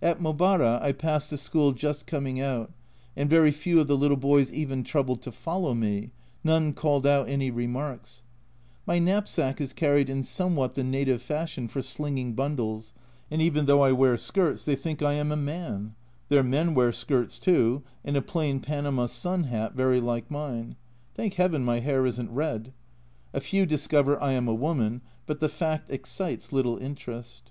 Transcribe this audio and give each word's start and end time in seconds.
At 0.00 0.18
Mobara 0.18 0.80
I 0.80 0.92
passed 0.92 1.30
a 1.30 1.36
school 1.36 1.72
just 1.72 2.06
coming 2.06 2.40
out, 2.40 2.72
and 3.14 3.28
very 3.28 3.50
few 3.50 3.80
of 3.80 3.86
the 3.86 3.98
little 3.98 4.16
boys 4.16 4.50
even 4.50 4.82
troubled 4.82 5.20
to 5.20 5.30
follow 5.30 5.74
me; 5.74 6.10
none 6.42 6.72
called 6.72 7.06
out 7.06 7.28
any 7.28 7.50
remarks. 7.50 8.22
My 8.86 8.98
knapsack 8.98 9.60
is 9.60 9.74
carried 9.74 10.08
in 10.08 10.22
somewhat 10.22 10.72
the 10.72 10.82
native 10.82 11.20
fashion 11.20 11.68
for 11.68 11.82
slinging 11.82 12.32
bundles, 12.32 12.94
and 13.30 13.42
even 13.42 13.66
though 13.66 13.82
I 13.82 13.92
wear 13.92 14.16
skirts, 14.16 14.64
they 14.64 14.74
think 14.74 15.02
I 15.02 15.12
am 15.12 15.30
a 15.30 15.36
man 15.36 15.94
their 16.30 16.42
men 16.42 16.72
wear 16.72 16.90
skirts 16.90 17.38
too, 17.38 17.82
and 18.02 18.16
a 18.16 18.22
plain 18.22 18.60
panama 18.60 19.04
sun 19.04 19.42
hat 19.44 19.74
very 19.74 20.00
like 20.00 20.30
mine. 20.30 20.76
Thank 21.14 21.34
heaven 21.34 21.62
my 21.62 21.80
hair 21.80 22.06
isn't 22.06 22.30
red. 22.30 22.72
A 23.34 23.40
few 23.42 23.66
discover 23.66 24.18
I 24.22 24.32
am 24.32 24.48
a 24.48 24.54
woman, 24.54 25.02
but 25.26 25.40
the 25.40 25.48
fact 25.50 25.90
excites 25.90 26.52
little 26.54 26.78
interest. 26.78 27.50